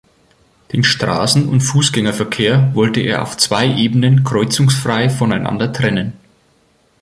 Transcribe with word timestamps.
Den 0.73 0.83
Straßen- 0.83 1.45
und 1.47 1.61
Fußgängerverkehr 1.61 2.71
wollte 2.73 3.01
er 3.01 3.21
auf 3.21 3.37
zwei 3.37 3.67
Ebenen 3.71 4.23
kreuzungsfrei 4.23 5.11
voneinander 5.11 5.71
trennen. 5.71 6.13